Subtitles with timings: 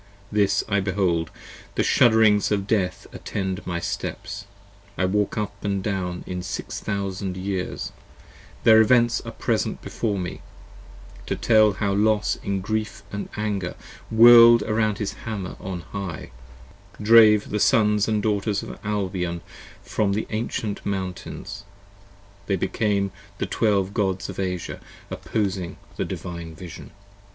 [0.31, 1.29] This I behold:
[1.75, 4.47] the shudderings of death attend my steps.
[4.95, 7.91] V" I walk up and down in Six Thousand Years:
[8.63, 10.41] their Events are present before me,
[11.27, 13.75] 20 To tell how Los in grief & anger,
[14.09, 16.31] whirling round his Hammer on high,
[16.99, 19.41] Drave the Sons & Daughters of Albion
[19.83, 21.63] from their ancient mountains:
[22.47, 24.79] They became the Twelve Gods of Asia
[25.11, 26.89] Opposing the Divine Vision.